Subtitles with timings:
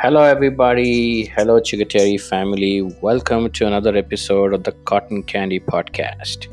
[0.00, 1.24] Hello, everybody.
[1.24, 2.82] Hello, Chigateri family.
[3.02, 6.46] Welcome to another episode of the Cotton Candy Podcast.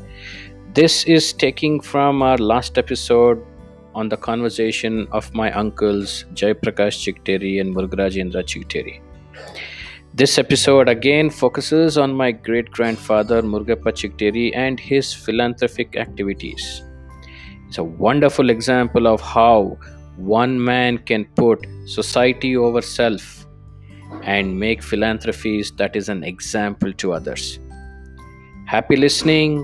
[0.74, 3.40] This is taking from our last episode
[3.94, 9.00] on the conversation of my uncles Jaiprakash Chigateri and Murgarajendra Chigateri.
[10.12, 16.82] This episode again focuses on my great grandfather Murgappa Chigateri and his philanthropic activities.
[17.68, 19.78] It's a wonderful example of how
[20.16, 23.24] one man can put society over self
[24.24, 27.44] and make philanthropies that is an example to others.
[28.66, 29.54] Happy listening.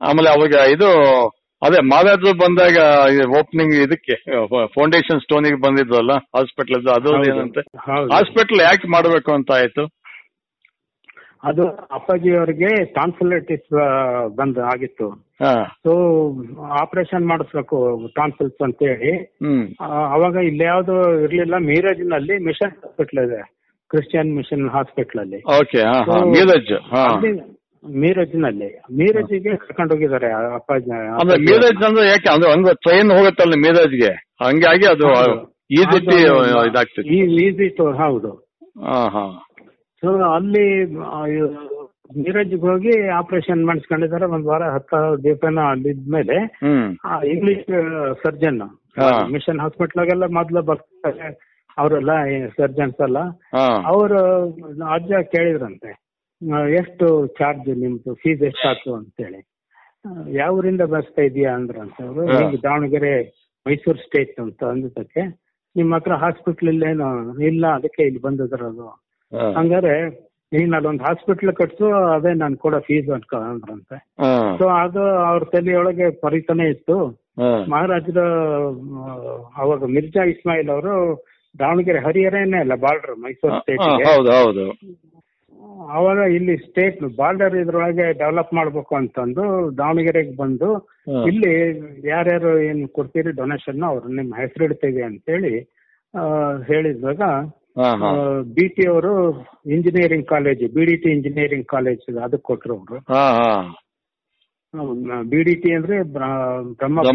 [0.00, 0.88] ಆಮೇಲೆ ಅವಾಗ ಇದು
[1.62, 2.76] ಅದೇ ಮಾದಾದ್ರು ಬಂದಾಗ
[3.38, 4.14] opening ಇದಕ್ಕೆ
[4.66, 7.10] foundation ಸ್ಟೋನಿಗೆ ಬಂದಿದ್ವಲ್ಲ hospital ಅದು.
[7.30, 7.62] ಏನಂತೆ.
[8.10, 9.84] Hospital ಯಾಕೆ ಮಾಡಬೇಕು ಅಂತ ಆಯ್ತು
[11.44, 13.68] ಅದು ಅಪ್ಪಾಜಿ ಅವರಿಗೆ ಟಾನ್ಸಿಲೈಟಿಸ್
[14.36, 15.08] ಬಂದ ಆಗಿತ್ತು
[15.68, 15.92] ಸೊ
[16.62, 19.12] ಆಪರೇಷನ್ ಮಾಡಿಸ್ಬೇಕು ಟಾನ್ಸಿಲ್ಸ್ ಅಂತ ಹೇಳಿ
[19.88, 23.58] ಅವಾಗ ಇಲ್ಲಿ ಯಾವ್ದು ಇರ್ಲಿಲ್ಲ ಮೀರಜ್ನಲ್ಲಿ ಮಿಷನ್ ಹಾಸ್ಪಿಟಲ್ ಇದೆ
[23.90, 25.38] ಕ್ರಿಶ್ಚಿಯನ್ ಮಿಷನ್ ಹಾಸ್ಪಿಟಲ್ ಅಲ್ಲಿ.
[25.60, 27.44] ಓಕೆ ಮೀರಜ್ನಲ್ಲಿ ಮೀರಜ್
[27.96, 28.82] ಮೀರಜ್ನಲ್ಲಿ.
[28.98, 30.90] ಮೀರಜ್ಗೆ ಕರ್ಕೊಂಡು ಹೋಗಿದ್ದಾರೆ ಅಪ್ಪಾಜಿ
[31.40, 32.34] ಮೀರಜ್ ಅಂದ್ರೆ ಯಾಕೆ?
[32.34, 34.28] ಅಂದ್ರೆ ಒಂದು ಟ್ರೈನ್ ಹೋಗುತ್ತಲ್ಲ ಮೀರಜ್ಗೆ.
[34.44, 35.58] ಹಂಗಾಗಿ ಅದು ಹೌದು.
[35.70, 37.14] ಈಜಿಟಿ ಅದು ಇದಾಗ್ತಿತ್ತು.
[37.14, 38.30] ಈ- ಈಸಿ ಹೌದು.
[40.02, 40.84] ಸೊ ಅಲ್ಲಿ
[42.10, 44.26] ಮೀರಜ್ಗೆ ಹೋಗಿ ಆಪರೇಷನ್ ಮಾಡಿಸ್ಕೊಂಡಿದ್ದಾರೆ.
[44.34, 46.36] ಒಂದ್ ವಾರ ಹತ್ತು ದಿವಸನ ಅಲ್ಲಿದ್ಮೇಲೆ
[47.34, 47.66] ಇಂಗ್ಲಿಷ್
[48.24, 48.62] ಸರ್ಜನ್.
[49.34, 51.28] ಮಿಷನ್ ಹಾಸ್ಪಿಟ್ಲಾಗೆಲ್ಲ ಮೊದ್ಲು ಬರ್ತಾರೆ.
[51.78, 52.12] ಅವರೆಲ್ಲ
[52.56, 53.18] ಸರ್ಜನ್ಸ್ ಎಲ್ಲ.
[53.92, 54.20] ಅವರು
[54.94, 55.90] ಅಜ್ಜ ಕೇಳಿದ್ರಂತೆ
[56.80, 57.06] ಎಷ್ಟು
[57.38, 59.40] ಚಾರ್ಜ್ ನಿಮ್ದು ಫೀಸ್ ಎಷ್ಟಾಯ್ತು ಅಂತೇಳಿ.
[60.04, 62.22] ಹೇಳಿ ಯಾವ ಊರಿಂದ ಬರ್ತಾ ಇದೀಯಾ ಅಂದ್ರಂತೆ ಅವರು.
[62.38, 63.12] ಹಿಂಗ್ ದಾವಣಗೆರೆ
[63.66, 65.22] ಮೈಸೂರು ಸ್ಟೇಟ್ ಅಂತ ಅಂದಿದ್ದಕ್ಕೆ
[65.76, 67.08] ನಿಮ್ಮ ಹತ್ರ ಹಾಸ್ಪಿಟ್ಲ್ ಇಲ್ಲೇನು
[67.50, 68.88] ಇಲ್ಲ ಅದಕ್ಕೆ ಇಲ್ಲಿ ಬಂದಿದ್ರದು.
[69.58, 69.94] ಹಂಗಾರೆ
[70.52, 73.96] ನೀನ್ ಅಲ್ಲೊಂದು ಹಾಸ್ಪಿಟಲ್ ಕಟ್ಸು ಅದೇ ನಾನು ಕೊಡೋ ಫೀಸ್ ಅಂತ ಅಂದ್ರಂತೆ.
[74.58, 76.96] ಸೊ ಅದು ಅವ್ರ ತಲೆಯೊಳಗೆ ಪರಿತನೇ ಇತ್ತು.
[77.72, 78.20] ಮಹಾರಾಜರ
[79.62, 80.94] ಅವಾಗ ಮಿರ್ಜಾ ಇಸ್ಮಾಯಿಲ್ ಅವರು
[81.54, 83.84] ದಾವಣಗೆರೆ ಹರಿಹರೇನೆ ಅಲ್ಲ ಬಾರ್ಡರ್ ಮೈಸೂರು ಸ್ಟೇಟ್
[85.96, 89.44] ಅವಾಗ ಇಲ್ಲಿ ಸ್ಟೇಟ್ ಬಾರ್ಡರ್ ಇದ್ರೊಳಗೆ ಡೆವಲಪ್ ಮಾಡ್ಬೇಕು ಅಂತಂದು
[89.80, 90.68] ದಾವಣಗೆರೆಗೆ ಬಂದು.
[91.30, 91.52] ಇಲ್ಲಿ
[92.10, 95.54] ಯಾರ್ಯಾರು ಏನ್ ಕೊಡ್ತೀರಿ ಡೊನೇಷನ್ ಅವ್ರು ನಿಮ್ಮ ಹೆಸರಿಡ್ತೀವಿ ಅಂತೇಳಿ
[96.70, 97.22] ಹೇಳಿದಾಗ
[98.42, 99.12] ಬಿ ಟಿ ಅವರು
[99.66, 102.96] engineering college B D T engineering college ಅದಕ್ಕೆ ಕೊಟ್ರು ಅವರು.
[105.30, 107.06] ಬಿ ಡಿ ಟಿ ಅಂದ್ರೆ ಬ್ರ- ಬ್ರಹ್ಮಪ್ಪ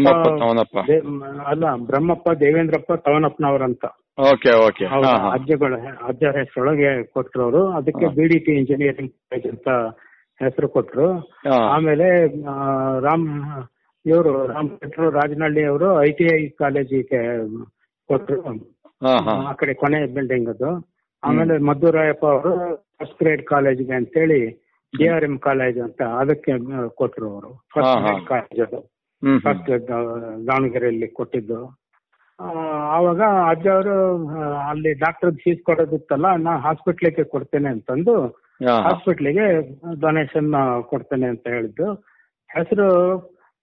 [1.46, 3.84] ಅಲ್ಲ ಬ್ರಹ್ಮಪ್ಪ ದೇವೇಂದ್ರಪ್ಪ ತವನಪ್ಪನವರಂತ.
[5.32, 5.74] ಅಜ್ಜಗಳ
[6.08, 7.68] ಅಜ್ಜರ ಹೆಸರೊಳಗೆ ಕೊಟ್ರು ಅವರು.
[7.68, 9.68] ಅದಕ್ಕೆ B D T engineering college ಅಂತ
[10.42, 11.08] ಹೆಸರು ಕೊಟ್ರು.
[11.68, 12.26] ಆಮೇಲೆ
[13.00, 13.28] ರಾಮ್
[14.06, 17.20] ಇವರು ರಾಮ್ ಭಟ್ರು ರಾಜನಹಳ್ಳಿ ಅವರು ಐ ಟಿ ಐ ಕಾಲೇಜಿಗೆ
[18.08, 18.73] ಕೊಟ್ರು.
[19.48, 20.70] ಆ ಕಡೆ ಕೊನೆ ಬಿಲ್ಡಿಂಗ್ ಅದು.
[21.24, 22.52] ಆಮೇಲೆ ಮಧುರಾಯಪ್ಪ ಅವರು
[22.98, 24.40] ಫಸ್ಟ್ ಗ್ರೇಡ್ ಕಾಲೇಜ್ಗೆ ಅಂತೇಳಿ
[24.98, 27.50] ಡಿ ಆರ್ ಎಂ ಕಾಲೇಜ್ ಅಂತ ಅದಕ್ಕೆ ಕೊಟ್ಟರು ಕೊಟ್ರು ಅವರು.
[27.74, 28.02] ಫಸ್ಟ್.
[28.02, 28.80] ಗ್ರೇಡ್ ಕಾಲೇಜ್ ಅದು.
[29.38, 29.70] ಫಸ್ಟ್
[30.46, 31.60] ದಾವಣಗೆರೆಯಲ್ಲಿ ಕೊಟ್ಟಿದ್ದು.
[32.38, 33.96] ಅವಾಗ ಆವಾಗ ಅಜ್ಜ ಅವರು
[34.68, 38.14] ಅಲ್ಲಿ ಡಾಕ್ಟರ್ ಫೀಸ್ ಕೊಡೋದಿತ್ತಲ್ಲ ನಾ ಹಾಸ್ಪಿಟ್ಲಿಗೆ ಕೊಡ್ತೇನೆ ಅಂತಂದು
[38.82, 39.46] ಹಾಸ್ಪಿಟ್ಲಿಗೆ
[40.00, 41.88] ಡೊನೇಷನ್ ಕೊಡ್ತೇನೆ ಅಂತ ಹೇಳಿದ್ದು.
[42.50, 42.88] ಹೆಸರು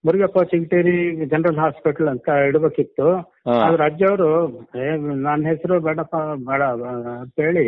[0.04, 0.94] ಮುರುಗಪ್ಪ ಚಿಂಗಟೇರಿ
[1.32, 3.06] ಜನರಲ್ ಹಾಸ್ಪಿಟಲ್ ಅಂತ ಇಡಬೇಕಿತ್ತು
[3.48, 3.54] ಹಾ.
[3.64, 4.30] ಆದ್ರೆ ಅಜ್ಜವರು
[5.24, 6.16] ನನ್ನ ಹೆಸರು ಬೇಡಪ್ಪ
[6.48, 6.62] ಬೇಡ
[7.16, 7.66] ಅಂತ ಹೇಳಿ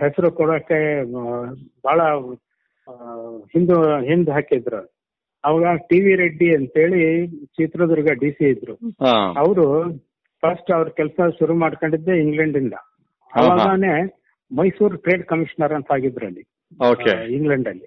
[0.00, 0.80] ಹೆಸರು ಕೊಡೋಕೆ
[1.20, 1.22] ಆ,
[1.84, 2.00] ಬಹಳ
[2.88, 2.94] ಆ,
[3.52, 3.76] ಹಿಂದು
[4.08, 4.80] ಹಿಂದ್ ಹಾಕಿದ್ರು
[5.44, 7.00] ಅವಾಗ ಟಿ ವಿ ರೆಡ್ಡಿ ಅಂತೇಳಿ
[7.56, 9.14] ಚಿತ್ರದುರ್ಗ ಡಿ ಸಿ ಇದ್ರು ಹಾ.
[9.40, 9.64] ಅವರು
[10.42, 12.84] ಫಸ್ಟ್ ಅವ್ರ ಕೆಲಸ ಶುರು ಮಾಡ್ಕೊಂಡಿದ್ದೆ ಇಂಗ್ಲೆಂಡ್ ಇಂದ ಹಾ,
[13.32, 13.42] ಹಾ.
[13.44, 13.94] ಅವಾಗನೇ
[14.50, 16.44] ಮೈಸೂರು ಟ್ರೇಡ್ ಕಮಿಷನರ್ ಅಂತ ಆಗಿದ್ರು ಅಲ್ಲಿ
[16.80, 17.86] ಓಕೆ ಇಂಗ್ಲೆಂಡ್ ಅಲ್ಲಿ.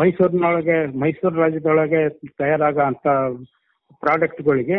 [0.00, 2.00] ಮೈಸೂರಿನೊಳಗೆ ಮೈಸೂರು ರಾಜ್ಯದೊಳಗೆ
[2.40, 3.06] ತಯಾರಾಗ ಅಂತ
[4.02, 4.78] ಪ್ರಾಡಕ್ಟ್ಗಳಿಗೆ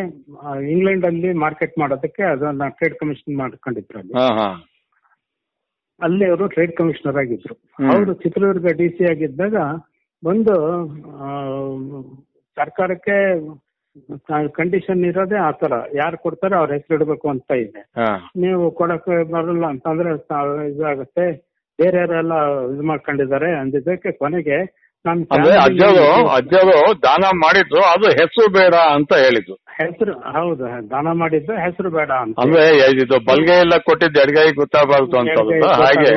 [0.74, 4.14] ಇಂಗ್ಲೆಂಡ್ ಅಲ್ಲಿ ಮಾರ್ಕೆಟ್ ಮಾಡೋದಕ್ಕೆ ಅದನ್ನ ಟ್ರೇಡ್ ಕಮಿಷನ್ ಮಾಡ್ಕೊಂಡಿದ್ರು ಅಲ್ಲಿ.
[6.02, 7.56] ಅಲ್ಲಿ ಅವರು ಟ್ರೇಡ್ ಕಮಿಷನರ್ ಆಗಿದ್ರು.
[7.94, 9.56] ಅವರು ಚಿತ್ರದುರ್ಗ ಡಿ ಸಿ ಆಗಿದ್ದಾಗ
[10.24, 10.56] ಒಂದು
[12.58, 13.18] ಸರ್ಕಾರಕ್ಕೆ
[14.58, 17.82] ಕಂಡೀಷನ್ ಇರೋದೇ ಆ ತರ ಯಾರು ಕೊಡ್ತಾರೆ ಅವ್ರ ಹೆಸರು ಇಡಬೇಕು ಅಂತ ಇದೆ.
[18.36, 20.10] ನೀವು ಕೊಡಕ್ಕೆ ಬರಲ್ಲ ಅಂತಂದ್ರೆ
[20.72, 21.28] ಇದಾಗುತ್ತೆ.
[21.80, 22.34] ಬೇರೆ ಯಾರೆಲ್ಲ
[22.70, 24.58] ಇದು ಮಾಡ್ಕೊಂಡಿದ್ದಾರೆ ಅಂದಿದ್ದಕ್ಕೆ ಕೊನೆಗೆ
[25.06, 26.06] ನಮ್ ಅಂದ್ರೆ ಅಜ್ಜರು
[26.36, 32.38] ಅಜ್ಜರು ದಾನ ಮಾಡಿದ್ರು ಅದು ಹೆಸರು ಬೇಡ ಅಂತ ಹೇಳಿದ್ರು ಹೆಸರು ಹೌದು ದಾನ ಮಾಡಿದ್ದು ಹೆಸರು ಬೇಡ ಅಂತ
[32.44, 32.64] ಅಂದ್ರೆ
[32.96, 35.38] ಇದು ಬಲ್ಗೆ ಎಲ್ಲ ಕೊಟ್ಟಿದ್ದು ಎಡಗೈ ಗೊತ್ತಾಗಬಾರ್ದು ಅಂತ
[35.82, 36.12] ಹಾಗೆ.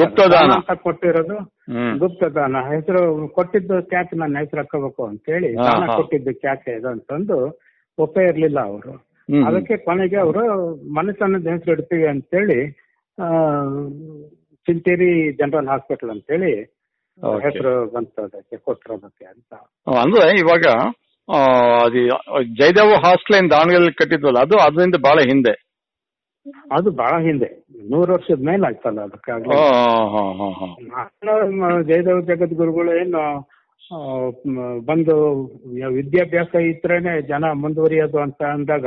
[0.00, 3.02] ಗುಪ್ತದಾನ ದಾನ ಕೊಟ್ಟಿರೋದು ಗುಪ್ತ ಗುಪ್ತದಾನ ಹೆಸರು
[3.36, 5.86] ಕೊಟ್ಟಿದ್ದು ಕ್ಯಾಕ್ ನನ್ನ ಹೆಸರು ಹಾಕೋಬೇಕು ಅಂತ ಹೇಳಿ ದಾನ.
[5.98, 7.38] ಕೊಟ್ಟಿದ್ದು ಕ್ಯಾಕ್ ಇದು ಅಂತಂದು
[7.98, 8.92] ಒಪ್ಪೇ ಇರ್ಲಿಲ್ಲ ಅವರು.
[9.44, 10.42] ಅದಕ್ಕೆ ಕೊನೆಗೆ ಅವರು
[10.94, 12.60] ಮನಸ್ಸನ್ನ ಹೆಸರು ಇಡ್ತೀವಿ ಅಂತೇಳಿ
[13.18, 13.26] ಆ,
[14.66, 15.10] ಚಿಂತೇರಿ
[15.40, 16.52] ಜನರಲ್ ಹಾಸ್ಪಿಟಲ್ ಅಂತ ಹೇಳಿ
[17.44, 19.52] ಹೆಸರು ಬಂತು ಅದಕ್ಕೆ ಕೊಟ್ಟಿರೋದಕ್ಕೆ ಅಂತ.
[20.02, 20.66] ಅಂದ್ರೆ ಇವಾಗ
[21.84, 22.00] ಅದು
[22.60, 25.54] ಜಯದೇವ ಹಾಸ್ಟೆಲ್ ಏನ್ ದಾವಣಗೆರೆಯಲ್ಲಿ ಕಟ್ಟಿದ್ವಲ್ಲ ಅದು ಅದರಿಂದ ಬಹಳ ಹಿಂದೆ.
[26.76, 27.48] ಅದು ಬಹಳ ಹಿಂದೆ.
[27.90, 29.48] ನೂರು ವರ್ಷದ ಮೇಲೆ ಆಗ್ತಲ್ಲ ಅದಕ್ಕಾಗಿ
[31.90, 33.22] ಜಯದೇವ ಜಗದ್ಗುರುಗಳು ಏನು
[34.88, 35.14] ಬಂದು
[35.98, 38.86] ವಿದ್ಯಾಭ್ಯಾಸ ಇದ್ರೇನೆ ಜನ ಮುಂದುವರಿಯೋದು ಅಂತ ಅಂದಾಗ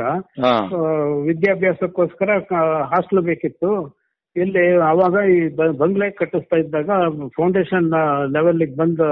[1.28, 2.30] ವಿದ್ಯಾಭ್ಯಾಸಕ್ಕೋಸ್ಕರ
[2.92, 3.70] ಹಾಸ್ಟೆಲ್ ಬೇಕಿತ್ತು.
[4.42, 5.36] ಇಲ್ಲಿ ಅವಾಗ ಈ
[5.82, 6.90] ಬಂಗ್ಲೆ ಕಟ್ಟಿಸ್ತಾ ಇದ್ದಾಗ
[7.36, 7.88] ಫೌಂಡೇಶನ್
[8.36, 9.08] ಲೆವೆಲ್ ಬಂದು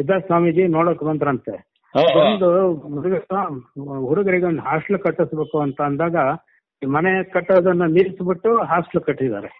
[0.00, 1.54] ಇದ್ದ ಸ್ವಾಮೀಜಿ ನೋಡಕ್ ಬಂದ್ರಂತೆ.
[2.22, 2.48] ಒಂದು
[2.96, 3.14] ಹುಡುಗ
[4.08, 6.16] ಹುಡುಗರಿಗೆ ಒಂದು ಹಾಸ್ಟೆಲ್ ಕಟ್ಟಿಸ್ಬೇಕು ಅಂತ ಅಂದಾಗ
[6.82, 9.50] ಮನೆ ಕಟ್ಟೋದನ್ನ ನಿಲ್ಸ್ಬಿಟ್ಟು ಹಾಸ್ಟೆಲ್ ಕಟ್ಟಿದ್ದಾರೆ.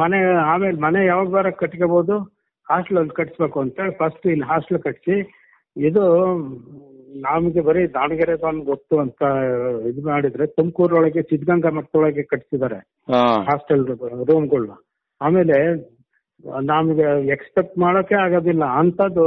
[0.00, 0.18] ಮನೆ
[0.52, 2.16] ಆಮೇಲೆ ಮನೆ ಯಾವಾಗ ಬಾರ ಕಟ್ಕೋಬಹುದು
[2.66, 5.16] ಹಾಸ್ಟೆಲ್ ಅಲ್ಲಿ ಕಟ್ಸ್ಬೇಕು ಅಂತ ಫಸ್ಟ್ ಇಲ್ಲಿ ಹಾಸ್ಟೆಲ್ ಕಟ್ಸಿ
[5.76, 6.04] ಇದು
[7.12, 9.22] ನಮಗೆ ಬರೀ ದಾವಣಗೆರೆ ಒಂದು ಗೊತ್ತು ಅಂತ
[9.86, 12.78] ಇದ್ ಮಾಡಿದ್ರೆ ತುಮಕೂರೊಳಗೆ ಸಿದ್ಧಗಂಗಾ ಮಠದೊಳಗೆ ಕಟ್ಸಿದ್ದಾರೆ
[13.44, 13.84] ಹಾಸ್ಟೆಲ್
[14.30, 14.74] ರೂಮ್ಗಳನ್ನ
[15.20, 15.56] ಆಮೇಲೆ
[16.62, 18.64] ನಮ್ಗೆ ಎಕ್ಸ್ಪೆಕ್ಟ್ ಮಾಡೋಕೆ ಆಗೋದಿಲ್ಲ.
[18.80, 19.26] ಅಂತದ್ದು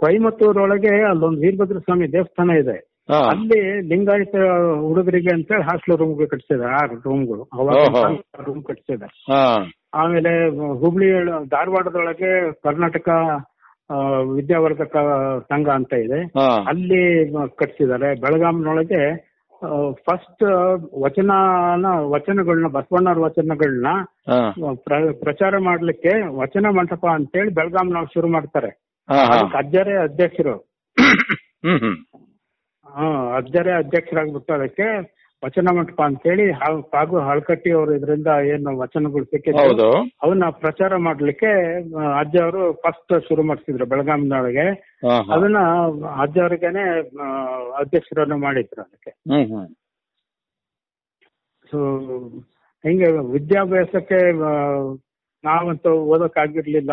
[0.00, 2.76] ಕೊಯಮತ್ತೂರೊಳಗೆ ಅಲ್ಲೊಂದು ವೀರಭದ್ರ ಸ್ವಾಮಿ ದೇವಸ್ಥಾನ ಇದೆ.
[3.30, 4.34] ಅಲ್ಲಿ ಲಿಂಗಾಯತ
[4.80, 7.44] ಹುಡುಗರಿಗೆ ಅಂತೇಳಿ ಹಾಸ್ಟೆಲ್ ರೂಮ್ ಕಟ್ಸಿದ್ದಾರೆ ಆ ರೂಮ್ಗಳು
[8.44, 9.14] ರೂಮ್ ಕಟ್ಸಿದ್ದಾರೆ.
[9.94, 10.32] ಆಮೇಲೆ
[10.78, 11.08] ಹುಬ್ಳಿ
[11.48, 12.30] ಧಾರವಾಡದೊಳಗೆ
[12.62, 13.08] ಕರ್ನಾಟಕ
[14.34, 14.96] ವಿದ್ಯಾವರ್ಧಕ
[15.48, 16.20] ಸಂಘ ಅಂತ ಇದೆ.
[16.70, 17.02] ಅಲ್ಲಿ
[17.60, 18.08] ಕಟ್ಸಿದ್ದಾರೆ.
[18.20, 19.02] ಬೆಳಗಾಂನೊಳಗೆ
[20.06, 20.44] ಫಸ್ಟ್
[21.02, 23.88] ವಚನನ ವಚನಗಳನ್ನ ಬಸವಣ್ಣವ್ರ ವಚನಗಳನ್ನ
[25.24, 28.70] ಪ್ರಚಾರ ಮಾಡ್ಲಿಕ್ಕೆ ವಚನ ಮಂಟಪ ಅಂತೇಳಿ ಬೆಳಗಾಂನ ಶುರು ಮಾಡ್ತಾರೆ.
[29.58, 30.56] ಅಜ್ಜರೇ ಅಧ್ಯಕ್ಷರು.
[32.86, 34.86] ಹಾ ಅಜ್ಜರೇ ಅಧ್ಯಕ್ಷರಾಗ್ಬಿಟ್ಟು ಅದಕ್ಕೆ
[35.42, 39.62] ವಚನ ಮಂಟಪ ಅಂತ ಹೇಳಿ ಹಾಗೂ ಹಳಕಟ್ಟಿ ಅವರು ಇದರಿಂದ ಏನು ವಚನಗಳು ಸಿಕ್ಕಿದ್ರು
[40.24, 41.50] ಅವನ್ನ ಪ್ರಚಾರ ಮಾಡ್ಲಿಕ್ಕೆ
[42.20, 43.86] ಅಜ್ಜ ಅವರು ಫಸ್ಟ್ ಶುರು ಮಾಡಿಸಿದ್ರು
[45.04, 45.60] ಹಾ ಅದನ್ನ
[46.24, 46.84] ಅಜ್ಜ ಅವ್ರಿಗೆನೆ
[47.80, 49.12] ಅಧ್ಯಕ್ಷರನ್ನು ಮಾಡಿದ್ರು ಅದಕ್ಕೆ.
[51.72, 51.78] ಸೊ
[52.84, 54.20] ಹಿಂಗೆ ವಿದ್ಯಾಭ್ಯಾಸಕ್ಕೆ
[55.44, 56.92] ನಾವಂತೂ ಓದಕ್ಕಾಗಿರ್ಲಿಲ್ಲ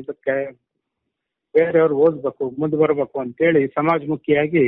[0.00, 0.34] ಇದಕ್ಕೆ
[1.54, 4.64] ಬೇರೆಯವ್ರು ಓದ್ಬೇಕು ಮುಂದೆ ಬರಬೇಕು ಅಂತೇಳಿ ಸಮಾಜಮುಖಿಯಾಗಿ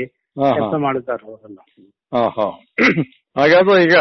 [0.53, 1.59] ಕೆಲಸ ಮಾಡಿದ್ದಾರೆ ಅವರೆಲ್ಲ.
[2.13, 2.47] ಹಾ ಹಾ
[3.39, 3.97] ಹಾಗಾದ್ರೆ ಈಗ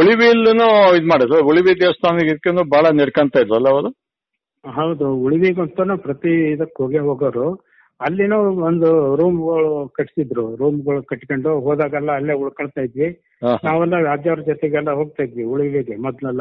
[0.00, 0.66] ಉಳಿವಿಲ್ಲೂ
[0.96, 1.38] ಇದ್ ಮಾಡಿದ್ರು.
[1.50, 3.90] ಉಳಿವಿ ದೇವಸ್ಥಾನ ಇದಕ್ಕಿಂತ ಬಹಳ ನಡ್ಕಂತ ಇದ್ರಲ್ಲ ಅವರು?
[4.64, 7.46] ಹೌದು ಉಳಿವಿಗಂತ ಪ್ರತಿ ಇದಕ್ಕೆ ಹೋಗಿ ಹೋಗೋರು.
[8.00, 8.88] ಅಲ್ಲಿನೂ ಒಂದು
[9.20, 10.44] ರೂಮ್ಗಳು ಕಟ್ಸಿದ್ರು.
[10.62, 13.08] ರೂಮ್ಗಳು ಕಟ್ಕೊಂಡು ಹೋದಾಗೆಲ್ಲ ಅಲ್ಲೇ ಉಳ್ಕೊಳ್ತಾ ಇದ್ವಿ.
[13.66, 16.40] ನಾವೆಲ್ಲ ರಾಜ್ಯವ್ರ ಜೊತೆಗೆಲ್ಲ ಹೋಗ್ತಾ ಇದ್ವಿ ಉಳಿವಿಗೆ ಮೊದ್ಲೆಲ್ಲ.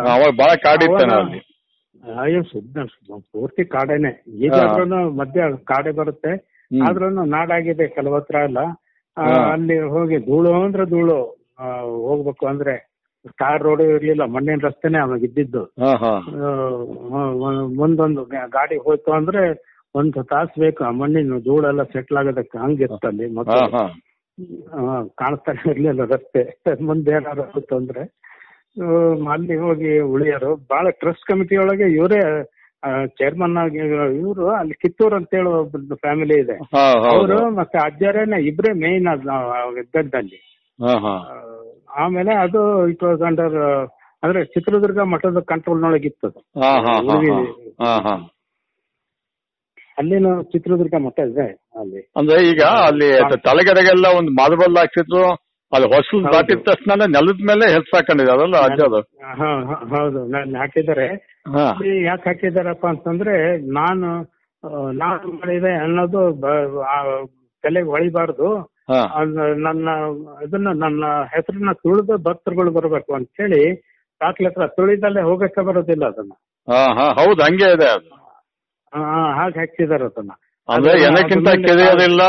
[2.24, 2.78] ಅಯ್ಯೋ ಸುದ್ದ
[3.33, 4.12] ಪೂರ್ತಿ ಕಾಡೇನೆ.
[4.48, 4.57] ಈಗ
[5.21, 6.33] ಮಧ್ಯ ಕಾಡೆ ಬರುತ್ತೆ.
[6.88, 8.60] ಆದ್ರೂ ನಾಡಾಗಿದೆ ಕೆಲವತ್ರ ಎಲ್ಲ.
[9.53, 11.17] ಅಲ್ಲಿ ಹೋಗಿ ಧೂಳು ಅಂದ್ರೆ ಧೂಳು
[12.07, 12.73] ಹೋಗ್ಬೇಕು ಅಂದ್ರೆ
[13.41, 15.62] ಕಾರ್ ರೋಡ್ ಇರ್ಲಿಲ್ಲ ಮಣ್ಣಿನ ರಸ್ತೆನೆ ಅವಾಗ ಇದ್ದಿದ್ದು.
[17.79, 18.23] ಮುಂದೊಂದು
[18.57, 19.44] ಗಾಡಿ ಹೋಯ್ತು ಅಂದ್ರೆ
[19.95, 23.59] ಒಂದು ತಾಸು ಬೇಕು ಆ ಮಣ್ಣಿನ ಧೂಳೆಲ್ಲ ಸೆಟ್ಲ್ ಆಗೋದಕ್ಕೆ ಹಂಗಿತ್ತಲ್ಲಿ ಮತ್ತೆ
[25.21, 26.44] ಕಾಣಿಸ್ತಾನೆ ಇರ್ಲಿಲ್ಲ ರಸ್ತೆ.
[26.89, 28.03] ಮುಂದೆ ಏನಾದ್ರು ಹೋಯ್ತು ಅಂದ್ರೆ
[29.35, 30.51] ಅಲ್ಲಿ ಹೋಗಿ ಉಳಿಯೋರು.
[30.73, 32.21] ಬಹಳ ಟ್ರಸ್ಟ್ ಕಮಿಟಿ ಒಳಗೆ ಇವರೇ
[33.19, 33.79] ಚೇರ್ಮನ್ ಆಗಿ
[34.19, 36.57] ಇವರು ಅಲ್ಲಿ ಕಿತ್ತೂರ್ ಅಂತ ಹೇಳಿ ಒಬ್ಬ ಫ್ಯಾಮಿಲಿ ಇದೆ.
[37.11, 39.07] ಅವರು ಮತ್ತೆ ಅಜ್ಜರೇನೆ ಇಬ್ರೇ ಮೇನ್
[39.83, 40.39] ಇದ್ದದ್ದಲ್ಲಿ
[42.03, 42.61] ಆಮೇಲೆ ಅದು
[42.93, 43.57] ಇಟ್ ವಾಸ್ ಅಂಡರ್
[44.23, 46.29] ಅಂದ್ರೆ ಚಿತ್ರದುರ್ಗ ಮಠದ ಕಂಟ್ರೋಲ್ ಇತ್ತು
[49.97, 51.45] ಅಲ್ಲಿನ ಚಿತ್ರದುರ್ಗ ಮಠ ಇದೆ
[51.81, 52.01] ಅಲ್ಲಿ.
[52.19, 53.07] ಅಂದ್ರೆ ಈಗ ಅಲ್ಲಿ
[53.47, 55.21] ತಲೆಗಡೆಗೆಲ್ಲ ಒಂದು ಮಾರ್ಬಲ್ ಹಾಕ್ಸಿದ್ರು.
[55.75, 56.24] ಅಲ್ಲಿ ಹೊಸಲ್.
[56.33, 59.01] ದಾಟಿದ ತಕ್ಷಣ ನೆಲದ ಮೇಲೆ ಹೆಲ್ಸ್ ಹಾಕೊಂಡಿದಾರಲ್ಲ ಅದಲ್ಲ ಅಜ್ಜ ಅದು?
[59.94, 61.07] ಹೌದು ನಾನು ಹಾಕಿದ್ದಾರೆ.
[62.06, 63.36] ಯಾಕೆ ಹಾಕಿದಾರಪ್ಪ ಅಂತಂದ್ರೆ
[63.77, 64.07] ನಾನು
[65.00, 66.22] ನಾನು ಮಾಡಿದೆ ಅನ್ನೋದು
[67.63, 68.48] ತಲೆಗೆ ಹೊಳಿಬಾರ್ದು.
[69.66, 69.89] ನನ್ನ
[70.44, 73.62] ಇದನ್ನ ನನ್ನ ಹೆಸರನ್ನ ತುಳಿದ ಭಕ್ತರುಗಳು ಬರಬೇಕು ಅಂತ ಹೇಳಿ
[74.21, 76.33] ದಾಖಲೆ ಹತ್ರ ತುಳಿದಲ್ಲೇ ಹೋಗಕ್ಕೆ ಬರೋದಿಲ್ಲ ಅದನ್ನ.
[77.19, 77.89] ಹೌದು ಹಂಗೆ ಇದೆ
[79.38, 80.31] ಹಾಗೆ ಹಾಕ್ತಿದಾರೆ ಅದನ್ನ.
[80.69, 82.21] ಅಂದ್ರೆ ಎಲ್ಲಕ್ಕಿಂತ ಕೆರೆಯೋದಿಲ್ಲ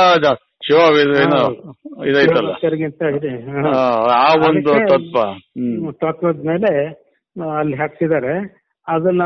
[0.66, 0.78] ಶಿವ
[1.22, 1.40] ಏನು
[2.08, 2.52] ಇದೈತಲ್ಲ
[4.18, 5.18] ಆ ಒಂದು ತತ್ವ.
[6.02, 6.72] ತತ್ವದ ಮೇಲೆ
[7.56, 8.34] ಅಲ್ಲಿ ಹಾಕ್ಸಿದ್ದಾರೆ.
[8.86, 9.22] ಅದನ್ನ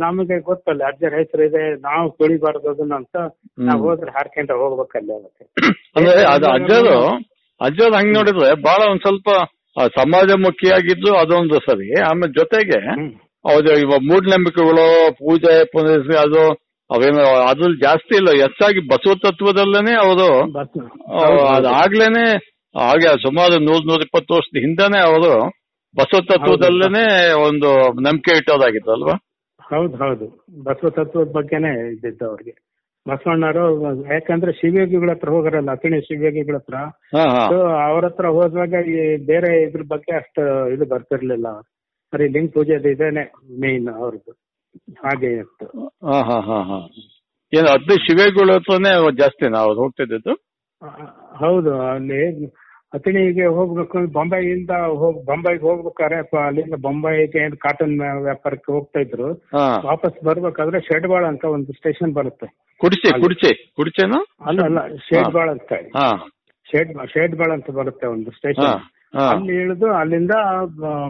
[0.00, 3.16] ನಮಗೆ ಗೊತ್ತಲ್ಲ ಅಜ್ಜರ ಹೆಸರು ಇದೆ ನಾವು ಕೇಳಿಬಾರ್ದು ಅದನ್ನ ಅಂತ
[3.68, 5.44] ನಾವು ಹೋದ್ರೆ ಹಾರ್ಕೊಂಡ ಹೋಗ್ಬೇಕಲ್ಲ ಅದಕ್ಕೆ.
[5.96, 6.96] ಅಂದ್ರೆ ಅದು ಅಜ್ಜದು
[7.60, 9.28] ಅಜ್ಜದ್ ಹಂಗ್ ನೋಡಿದ್ರೆ ಬಹಳ ಒಂದ್ ಸ್ವಲ್ಪ
[9.76, 11.88] ಸಮಾಜ ಸಮಾಜಮುಖಿಯಾಗಿದ್ದು ಅದೊಂದು ಸರಿ.
[12.08, 12.80] ಆಮೇಲೆ ಜೊತೆಗೆ.
[13.44, 14.84] ಹೌದು ಇವಾಗ ಮೂಢನಂಬಿಕೆಗಳು
[15.18, 16.42] ಪೂಜೆ ಪುನಸ್ಕಾರ ಅದು
[16.90, 18.30] ಅವೇನು ಅದ್ರಲ್ಲಿ ಜಾಸ್ತಿ ಇಲ್ಲ.
[18.42, 20.28] ಹೆಚ್ಚಾಗಿ ಬಸವ ತತ್ವದಲ್ಲೇನೆ ಅವರು.
[21.56, 22.24] ಅದಾಗ್ಲೇನೆ
[22.74, 25.32] ಹಾಗೆ ಸುಮಾರು ನೂರ್ ನೂರ ಇಪ್ಪತ್ತು ವರ್ಷದ ಹಿಂದಾನೆ ಅವರು
[25.94, 27.04] ಬಸವ ತತ್ವದಲ್ಲೇನೆ
[27.46, 27.68] ಒಂದು
[28.06, 29.14] ನಂಬಿಕೆ ಇಟ್ಟೋದಾಗಿತ್ತು ಅಲ್ವಾ?
[29.60, 30.26] ಹೌದು ಹೌದು.
[30.64, 32.54] ಬಸವ ತತ್ವದ ಬಗ್ಗೆನೆ ಇದ್ದಿದ್ದು ಅವ್ರಿಗೆ.
[33.06, 33.64] ಬಸವಣ್ಣರು
[34.12, 36.76] ಯಾಕಂದ್ರೆ ಶಿವಯೋಗಿಗಳ ಹತ್ರ ಹೋಗರಲ್ಲ ಅತಿಣಿ ಶಿವಯೋಗಿಗಳ ಹತ್ರ.
[37.88, 38.98] ಅವ್ರ ಹತ್ರ ಹೋದಾಗ ಈ
[39.30, 40.42] ಬೇರೆ ಇದ್ರ ಬಗ್ಗೆ ಅಷ್ಟು
[40.74, 41.48] ಇದು ಬರ್ತಿರ್ಲಿಲ್ಲ.
[42.12, 43.24] ಬರೀ ಲಿಂಗ ಪೂಜೆದು ಇದೇನೆ
[43.60, 44.32] ಮೇನ್ ಅವ್ರದ್ದು.
[45.02, 45.66] ಹಾಗೆ ಇತ್ತು
[46.06, 46.78] ಹಾ ಹಾ ಹಾ ಹಾ.
[47.52, 50.34] ಏನು ಹತ್ತು ಶಿವೆಗಳು ಹತ್ರನೇ ಜಾಸ್ತಿ ನಾವು ಹೋಗ್ತಿದ್ದು
[51.40, 52.20] ಹೌದು ಅಲ್ಲಿ
[52.92, 57.94] ಅತಿಣಿಗೆ ಹೋಗ್ಬೇಕು ಬಾಂಬೈ ಇಂದ ಹೋಗ್ ಬೊಂಬಾಯಿಗೆ ಹೋಗ್ಬೇಕಾದ್ರೆ ಪ- ಅಲ್ಲಿಂದ ಬೊಂಬಾಯಿಗೆ ಏನ್ ಕಾಟನ್
[58.26, 59.28] ವ್ಯಾಪಾರಕ್ಕೆ ಹೋಗ್ತಾ ಇದ್ರು.
[59.54, 59.64] ಹಾ.
[59.86, 62.48] ವಾಪಸ್ ಬರ್ಬೇಕಾದ್ರೆ ಶೇಡ್ಬಾಳ ಅಂತ ಒಂದು ಸ್ಟೇಷನ್ ಬರುತ್ತೆ.
[62.80, 66.06] ಕುಡಿಸಿ ಕುಡಿಸಿ ಕುಡಿಸೇನು ಅಲ್ಲ ಅಲ್ಲ ಶೇಡ್ಬಾಳ ಅಂತ ಹಾ.
[66.66, 68.70] ಶೇಡ್ ಶೇಡ್ಬಾಳ ಅಂತ ಬರುತ್ತೆ ಒಂದು ಹಾ ಸ್ಟೇಷನ್
[69.14, 69.26] ಹಾ.
[69.32, 70.36] ಅಲ್ಲಿ ಇಳಿದು ಅಲ್ಲಿಂದ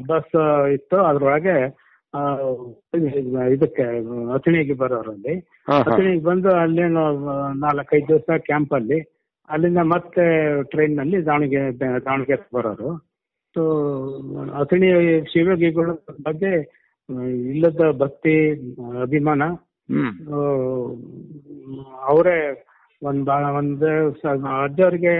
[0.08, 0.34] ಬಸ್
[0.74, 1.56] ಇತ್ತು ಅದ್ರೊಳಗೆ
[3.54, 3.84] ಇದಕ್ಕೆ
[4.34, 5.34] ಅಥಣಿಗೆ ಬರೋರಲ್ಲಿ.
[5.80, 7.04] ಅಥಣಿಗೆ ಬಂದು ಅಲ್ಲೇನು
[7.64, 8.98] ನಾಲ್ಕೈದು ದಿವಸ ಕ್ಯಾಂಪ್ ಅಲ್ಲಿ
[9.48, 10.24] ಅಲ್ಲಿಂದ ಮತ್ತೆ
[10.70, 11.72] ಟ್ರೈನ್ನಲ್ಲಿ ದಾವಣಗೆರೆ
[12.06, 12.90] ದಾವಣಗೆರೆ ಬರೋರು.
[13.56, 13.62] ಸೊ
[14.60, 14.88] ಅಥಣಿ
[15.32, 15.90] ಶಿವಯೋಗಿಗಳ
[16.28, 16.52] ಬಗ್ಗೆ
[17.52, 18.36] ಇಲ್ಲದ ಭಕ್ತಿ
[19.02, 19.42] ಅಭಿಮಾನ
[22.08, 22.36] ಅವರೇ
[23.02, 23.84] ಒಂದ್ ಬಾಳ ಒಂದ್
[24.64, 25.14] ಅಜ್ಜವ್ರಿಗೆ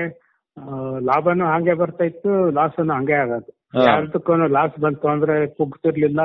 [1.07, 3.51] ಲಾಭನು ಹಂಗೆ ಬರ್ತಾ ಇತ್ತು ಲಾಸನು ಹಂಗೆ ಆಗೋದು
[3.87, 6.21] ಯಾರ್ದಕ್ಕೂ ಲಾಸ್ ಬಂತು ಅಂದ್ರೆ ಕುಗ್ತಿರ್ಲಿಲ್ಲ.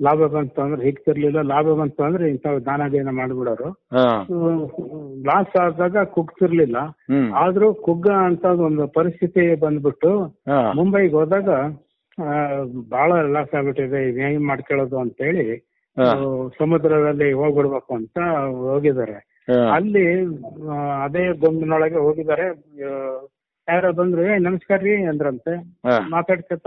[0.00, 3.68] ಲಾಭ ಬಂತು ಅಂದ್ರೆ ಹಿಗ್ತಿರ್ಲಿಲ್ಲ ಲಾಭ ಬಂತು ಅಂದ್ರೆ ಇಂಥವ್ ದಾನ ದೇನ ಮಾಡ್ಬಿಡೋರು
[5.28, 6.78] ಲಾಸ್ ಆದಾಗ ಕುಗ್ತಿರ್ಲಿಲ್ಲ.
[7.42, 10.12] ಆದ್ರೂ ಕುಗ್ಗ ಅಂತ ಒಂದು ಪರಿಸ್ಥಿತಿ ಬಂದ್ಬಿಟ್ಟು
[10.78, 11.48] ಮುಂಬೈಗೆ ಹೋದಾಗ
[12.94, 15.46] ಬಹಳ ಲಾಸ್ ಆಗ್ಬಿಟ್ಟಿದೆ ಏನ್ ಹೆಂಗ್ ಮಾಡ್ಕೊಳ್ಳೋದು ಅಂತ ಹೇಳಿ
[16.60, 18.18] ಸಮುದ್ರದಲ್ಲಿ ಹೋಗ್ಬಿಡ್ಬೇಕು ಅಂತ
[18.68, 19.16] ಹೋಗಿದ್ದಾರೆ.
[19.76, 20.04] ಅಲ್ಲಿ
[21.04, 22.46] ಅದೇ ಗೊಂಬಿನೊಳಗೆ ಹೋಗಿದ್ದಾರೆ.
[23.68, 25.52] ಯಾರೋ ಬಂದ್ರು ಏ ನಮಸ್ಕಾರ ರೀ ಅಂದ್ರಂತೆ.
[26.14, 26.66] ಮಾತಾಡ್ಕತ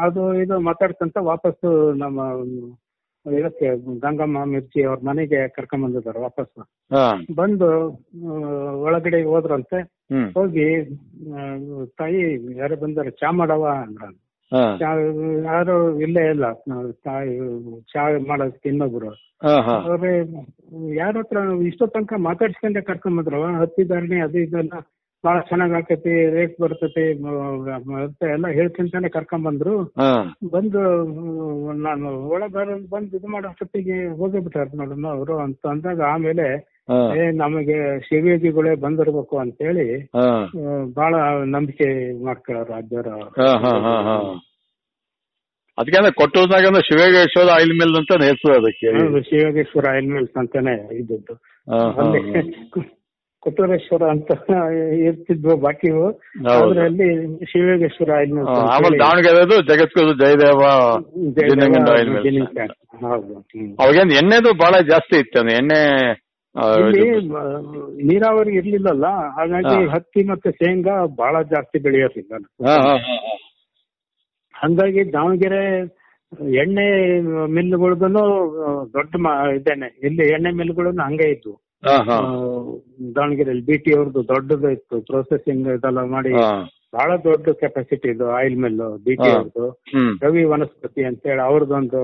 [0.00, 2.20] ಅದು ಇದು ಮಾತಾಡ್ಕೊಂತ ವಾಪಸ್ಸು ನಮ್ಮ
[3.26, 3.68] ಇದಕ್ಕೆ
[4.00, 6.52] ಗಂಗಮ್ಮ ಮಿರ್ಚಿ ಅವ್ರ ಮನೆಗೆ ಕರ್ಕೊಂಡ್ ಬಂದಿದ್ದಾರೆ ವಾಪಸ್.
[7.34, 7.68] ಬಂದು
[8.82, 9.78] ಒಳಗಡೆ ಹೋದ್ರಂತೆ.
[10.34, 10.66] ಹೋಗಿ
[11.98, 12.22] ತಾಯಿ
[12.58, 14.04] ಯಾರು ಬಂದಾರೆ ಚಾ ಮಾಡವ ಅಂದ್ರ
[15.46, 16.46] ಯಾರು ಇಲ್ಲೇ ಇಲ್ಲ.
[17.04, 17.34] ತಾಯಿ
[17.92, 19.10] ಚಾ ಮಾಡೋದಕ್ಕೆ ಇನ್ನೊಬ್ರು.
[19.86, 20.12] ಅವ್ರೆ
[20.96, 24.74] ಯಾರ ಹತ್ರ ಇಷ್ಟೋ ತನಕ ಮಾತಾಡ್ಸ್ಕೊಂಡೆ ಕರ್ಕೊಂಡ್ ಬಂದ್ರವ ಹತ್ತಿದಾರಣೆ ಅದು ಇದೆಲ್ಲ.
[25.24, 27.02] ಬಹಳ ಚೆನ್ನಾಗ್ ಆಕತಿ ರೇಟ್ ಬರ್ತೇತಿ
[27.98, 29.74] ಅಂತ ಎಲ್ಲ ಹೇಳ್ಕೊಂತಾನೆ ಕರ್ಕೊಂಡ್ ಬಂದ್ರು.
[30.52, 30.82] ಬಂದು
[31.82, 32.56] ನಾನು ಒಳಗ್
[32.90, 36.46] ಬಂದು ಇದು ಮಾಡೋ ಅಷ್ಟೊತ್ತಿಗೆ ಹೋಗೇ ಬಿಟ್ಟಾರ ನೋಡಮ್ಮ ಅವರು ಅಂತ ಅಂದಾಗ ಆಮೇಲೆ
[37.16, 39.86] ಏ ನಮಗೆ ಶಿವಯೋಗಿಗಳೇ ಬಂದಿರ್ಬೇಕು ಅಂತ ಹೇಳಿ
[40.94, 41.12] ಬಹಳ
[41.52, 41.88] ನಂಬಿಕೆ
[42.24, 43.08] ಮಾಡ್ಕೊಳ್ಳೋರು ಅಜ್ಜರ
[43.38, 44.16] ಹಾ.
[45.78, 48.88] ಅದಕ್ಕೆ ಅಂದ್ರೆ ಕೊಟ್ಟೂರ್ನಾಗ ಅಂದ್ರೆ ಶಿವಯೋಗೇಶ್ವರ ಆಯಿಲ್ ಮಿಲ್ ಅಂತ ಹೆಸರು ಅದಕ್ಕೆ
[49.28, 51.34] ಶಿವಯೋಗೇಶ್ವರ ಆಯಿಲ್ ಮಿಲ್ಸ್ ಅಂತಾನೆ ಇದ್ದದ್ದು.
[53.42, 54.30] ಕೊಟ್ಟೂರೇಶ್ವರ ಅಂತ
[55.00, 56.06] ಇರ್ತಿದ್ವು ಬಾಕಿವು.
[56.08, 57.06] ಅದರಲ್ಲಿ ಆದ್ರೆ ಅಲ್ಲಿ
[57.44, 58.10] ಶಿವಯೋಗೇಶ್ವರ
[58.70, 60.62] ಆಮೇಲೆ ದಾವಣಗೆರೆದು ಜಗದ್ಗುರು ಜಯದೇವ
[63.04, 63.34] ಹೌದು.
[63.34, 63.70] ಹ್ಮ್.
[64.12, 65.80] ಎಣ್ಣೆದು ಬಹಳ ಜಾಸ್ತಿ ಇತ್ತು ಎಣ್ಣೆ
[68.02, 69.06] ನೀರಾವರಿ ಇರ್ಲಿಲ್ಲಲ್ಲ
[69.36, 72.32] ಹಾಗಾಗಿ ಹತ್ತಿ ಮತ್ತೆ ಶೇಂಗಾ ಬಹಳ ಜಾಸ್ತಿ ಬೆಳೆಯೋದಿಲ್ಲ.
[74.54, 75.62] ಹಂಗಾಗಿ ದಾವಣಗೆರೆ
[76.54, 76.86] ಎಣ್ಣೆ
[77.46, 78.24] ಮಿಲ್ಗಳದೂ
[78.92, 79.14] ದೊಡ್ಡ
[79.56, 81.54] ಇದೇನೆ ಇಲ್ಲಿ ಎಣ್ಣೆ ಮಿಲ್ಗಳನ್ನು ಹಂಗೆ ಇದ್ವು.
[83.16, 86.32] ದಾವಣಗೆರೆಯಲ್ಲಿ ಬಿ ಟಿ ಅವ್ರದ್ದು ದೊಡ್ಡದು ಇತ್ತು ಪ್ರೊಸೆಸಿಂಗ್ ಇದೆಲ್ಲ ಮಾಡಿ
[86.96, 89.66] ಬಹಳ ದೊಡ್ಡ ಕೆಪಾಸಿಟಿ ಇದು ಆಯಿಲ್ ಮಿಲ್ ಬಿ ಟಿ ಅವ್ರದ್ದು
[90.24, 92.00] ರವಿ ವನಸ್ಪತಿ ಅಂತ ಹೇಳಿ ಅವ್ರದ್ದೊಂದು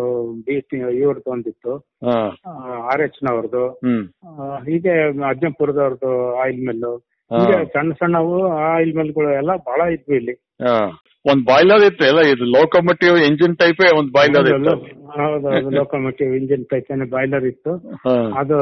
[0.47, 1.73] ಬಿ ಟಿ ಇವ್ರದ್ದು ಒಂದಿತ್ತು.
[2.90, 3.64] ಆರ್ ಎಚ್ ನವ್ರದ್ದು
[4.68, 4.95] ಹೀಗೆ
[5.30, 6.87] ಅಜ್ಜಂಪುರದವ್ರದ್ದು ಆಯಿಲ್ ಮಿಲ್
[7.30, 8.37] ಹೀಗೆ ಸಣ್ಣ ಸಣ್ಣವು
[8.75, 10.37] ಆಯಿಲ್ ಮಿಲ್ಗಳು ಎಲ್ಲ ಬಹಳ ಇದ್ವು ಇಲ್ಲಿ.
[11.25, 14.75] ಒಂದ್ ಬಾಯ್ಲರ್ ಇತ್ತು ಎಲ್ಲ ಇದು ಲೋಕೋಮೋಟಿವ್ ಇಂಜಿನ್ ಟೈಪೇ ಒಂದ್ ಬಾಯ್ಲರ್ ಇತ್ತು.
[15.78, 17.73] ಲೋಕೋಮೋಟಿವ್ ಇಂಜಿನ್ ಟೈಪ್ ಬಾಯ್ಲರ್ ಇತ್ತು.
[18.42, 18.59] ಅದು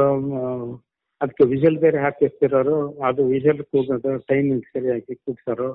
[1.20, 2.76] ಅದಕ್ಕೆ ವಿಜಲ್ ಬೇರೆ ಹಾಕಿರ್ತಿರೋರು
[3.08, 5.68] ಅದು ವಿಜಲ್ ಕೂಗೋದು ಟೈಮಿಂಗ್ ಸರಿಯಾಗಿ ಕೂಗ್ಸೋರು.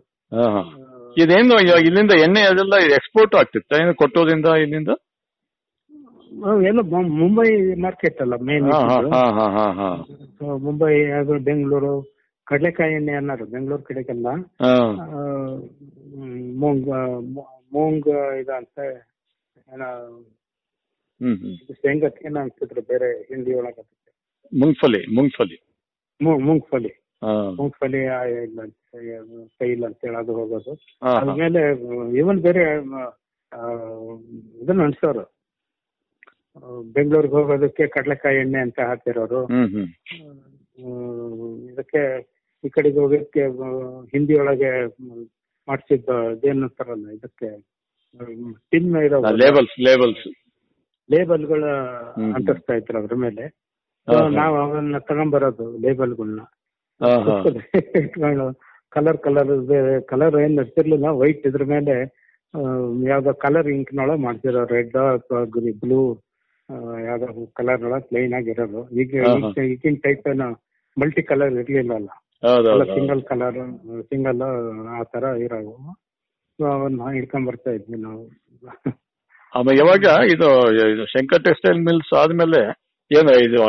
[1.21, 3.71] ಇದೇನು ಇವಾಗ ಇಲ್ಲಿಂದ ಎಣ್ಣೆ ಅದೆಲ್ಲ ಎಕ್ಸ್ಪೋರ್ಟ್ ಆಗ್ತಿತ್ತ?
[3.83, 4.91] ಏನು ಕೊಟ್ಟೋದ್ರಿಂದ ಇಲ್ಲಿಂದ?
[6.69, 6.81] ಎಲ್ಲ
[7.21, 7.49] ಮುಂಬೈ
[7.85, 8.67] ಮಾರ್ಕೆಟ್ ಅಲ್ಲ ಮೇನ್.
[10.65, 11.93] ಮುಂಬೈ ಅದು ಬೆಂಗಳೂರು
[12.47, 14.27] ಕಡಲೆಕಾಯಿ ಎಣ್ಣೆ ಅನ್ನೋರು ಬೆಂಗಳೂರು ಕಡೆಗೆಲ್ಲ.
[16.61, 16.87] ಮೂಂಗ್
[17.75, 18.09] ಮೂಂಗ್
[18.41, 18.79] ಇದ ಅಂತ
[19.73, 19.89] ಏನೋ
[21.81, 23.98] ಶೇಂಗಕ್ಕೆ ಏನೋ ಅಂತಿದ್ರು ಬೇರೆ ಹಿಂದಿ ಒಳಗೆ ಅದಕ್ಕೆ.
[24.57, 25.65] ಮುಂಗ್ಫಲಿ ಮುಂಗ್ಫಲಿ
[26.21, 27.03] ಮುಂಗ್ಫಲಿ
[27.55, 30.77] ಮುಂಗ್ಫಲಿ ಆಯಿಲ್ ಅಂತ ಹೇಳೋದು ಹೋಗೋದು.
[31.01, 31.61] ಆಮೇಲೆ.
[32.17, 32.61] ಇವನ್ ಬೇರೆ
[34.63, 35.39] ಇದನ್ನ ಅನ್ಸೋರು.
[36.93, 39.43] ಬೆಂಗಳೂರಿಗೆ ಹೋಗೋದಕ್ಕೆ ಕಡಲೆಕಾಯಿ ಎಣ್ಣೆ ಅಂತ ಹಾಕಿರೋರು.
[41.73, 42.29] ಇದಕ್ಕೆ
[42.65, 43.41] ಈ ಕಡೆಗೆ ಹೋಗೋದಕ್ಕೆ
[44.05, 44.85] ಹಿಂದಿ ಒಳಗೆ
[45.67, 47.61] ಮಾಡಿಸಿದ್ದ ಇದೇನು ಅಂತಾರಲ್ಲ ಇದಕ್ಕೆ
[48.71, 50.27] ಟಿನ್ ಇರೋ ಲೇಬಲ್ಸ್ ಲೇಬಲ್ಸ್
[51.11, 51.63] ಲೇಬಲ್ಗಳ.
[52.35, 53.68] ಅಂಟಿಸ್ತಾ ಇದ್ರು ಅದ್ರ ಮೇಲೆ.
[54.39, 56.41] ನಾವು ಅವನ್ನ ತಗೊಂಬರೋದು ಲೇಬಲ್ಗಳನ್ನ.
[57.99, 58.45] ಇಟ್ಕೊಂಡು
[58.95, 59.51] ಕಲರ್ ಕಲರ್
[60.11, 61.95] ಕಲರ್ ಏನ್ ಇರ್ತಿರ್ಲಿಲ್ಲ ವೈಟ್ ಇದ್ರ ಮೇಲೆ
[63.09, 65.41] ಯಾವ್ದೋ ಕಲರ್ ಇಂಕ್ನೊಳಗೆ ಮಾಡ್ತಿರೋ ರೆಡ್ ಅಥವಾ
[65.83, 66.01] ಬ್ಲೂ
[67.07, 67.27] ಯಾವ್ದೋ
[67.59, 69.13] ಕಲರ್ ನೊಳಗ್ ಪ್ಲೈನ್ ಆಗಿರೋದು ಈಗ
[69.73, 70.47] ಈಗಿನ ಟೈಪ್ ಏನೋ
[70.97, 72.09] ಮಲ್ಟಿ ಕಲರ್ ಇರ್ಲಿಲ್ಲ ಅಲ್ಲ.
[72.95, 73.59] ಸಿಂಗಲ್ ಕಲರ್
[74.09, 74.41] ಸಿಂಗಲ್
[74.97, 75.73] ಆ ತರ ಇರೋವು.
[76.59, 78.23] ಅವನ್ನ ಹಿಡ್ಕೊಂಡ್ ಬರ್ತಾ ಇದ್ವಿ ನಾವು.
[79.53, 80.49] ಆಮೇಲೆ ಯಾವಾಗ ಇದು
[81.13, 82.61] ಶಂಕರ್ ಟೆಕ್ಸ್ಟೈಲ್ ಮಿಲ್ಸ್ ಆದ್ಮೇಲೆ
[83.11, 83.61] ಏನು ಇದು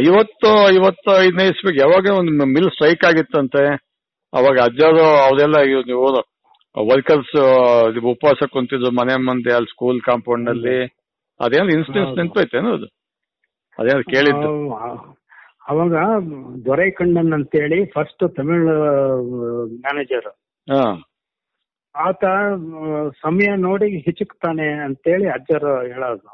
[0.00, 3.62] ಐವತ್ತು ಐವತ್ತು ಐದನೇ ಇಸ್ವಿಗೆ ಯಾವಾಗ ಒಂದು ಮಿಲ್ ಸ್ಟ್ರೈಕ್ ಆಗಿತ್ತಂತೆ
[4.32, 6.02] ಅವಾಗ ಅಜ್ಜರು ಅವೆಲ್ಲ ನೀವು
[6.88, 7.36] ವರ್ಕರ್ಸ್
[8.04, 10.76] ಉಪವಾಸ ಕುಂತಿದ್ರು ಮನೆ ಮುಂದೆ ಅಲ್ಲಿ ಸ್ಕೂಲ್ ಕಾಂಪೌಂಡ್ನಲ್ಲಿ
[11.40, 12.16] ಅದೇನು ಇನ್ಸಿಡೆನ್ಸ್.
[12.16, 12.86] ನೆನಪೈತೇನು ಅದು?
[13.78, 14.48] ಅದೇನು ಕೇಳಿದ್ದು.
[14.74, 15.00] ಅವ್-
[15.68, 15.94] ಅವಾಗ
[17.34, 18.66] ಅಂತ ಹೇಳಿ ಫಸ್ಟ್ ತಮಿಳ್
[19.80, 20.28] ಮ್ಯಾನೇಜರ್
[20.68, 20.82] ಹಾ.
[21.94, 22.24] ಆತ
[23.22, 26.28] ಸಮಯ ನೋಡಿ ಹಿಚುಕ್ತಾನೆ ಅಂತೇಳಿ ಅಜ್ಜರು ಹೇಳೋದು.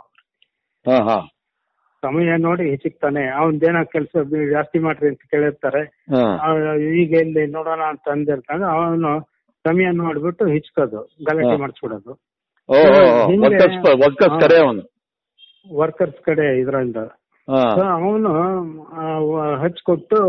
[0.86, 1.18] ಹಾ ಹಾ.
[2.04, 3.22] ಸಮಯ ನೋಡಿ ಸಿಗ್ತಾನೆ.
[3.40, 5.82] ಅವನ್ದೇನ ಕೆಲಸ ಜಾಸ್ತಿ ಮಾಡ್ರಿ ಅಂತ ಕೇಳಿರ್ತಾರೆ.
[7.02, 9.12] ಈಗ ಇಲ್ಲಿ ನೋಡೋಣ ಅಂತ ಅಂದಿರ್ತಾಗ ಅವನು
[9.64, 11.56] ಸಮಯ ನೋಡ್ಬಿಟ್ಟು ಹಿಚ್ಕೋದು ಗಲಾಟೆ.
[11.60, 12.12] ಮಾಡಿಸ್ಬಿಡೋದು.
[15.66, 16.98] ವರ್ಕರ್ಸ್ ಕಡೆ ಇದರಿಂದ.
[17.96, 18.32] ಅವನು
[19.62, 20.20] ಹಚ್ಕೊಟ್ಟು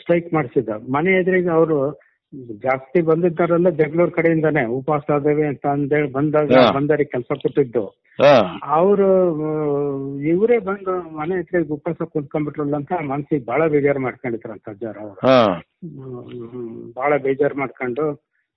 [0.00, 1.78] ಸ್ಟ್ರೈಕ್ ಮಾಡಿಸಿದ ಮನೆ ಎದುರಿಗೆ ಅವರು
[2.62, 4.64] ಜಾಸ್ತಿ ಬಂದಿದ್ದಾರಲ್ಲ ಬೆಂಗಳೂರು ಕಡೆಯಿಂದಾನೆ.
[4.78, 6.48] ಉಪವಾಸ ಆದೇವಿ ಅಂತ ಅಂದೇಳಿ ಬಂದಾಗ.
[6.74, 7.84] ಬಂದರಿಗೆ ಕೆಲಸ ಕೊಟ್ಟಿದ್ದು.
[8.76, 9.08] ಅವ್ರು
[10.32, 15.20] ಇವರೇ ಬಂದು ಮನೆ ಹತ್ರ ಉಪವಾಸ ಕುಂತ್ಕೊಂಡ್ಬಿಟ್ರಲ್ಲ ಅಂತ ಮನ್ಸಿಗೆ ಬಹಳ ಬೇಜಾರು ಮಾಡ್ಕೊಂಡಿದ್ರಂತ ಅಜ್ಜಾರ ಅವರು.
[16.98, 18.06] ಬಹಳ ಬೇಜಾರು ಮಾಡ್ಕೊಂಡು